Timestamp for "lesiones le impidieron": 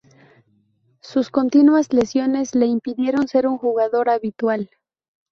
1.93-3.27